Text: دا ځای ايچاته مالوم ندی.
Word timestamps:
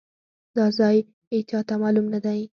دا 0.55 0.65
ځای 0.77 0.97
ايچاته 1.33 1.75
مالوم 1.81 2.05
ندی. 2.13 2.41